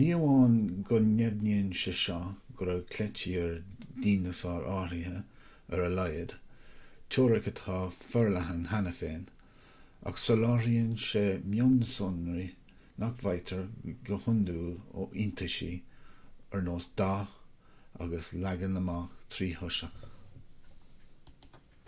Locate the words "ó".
15.02-15.06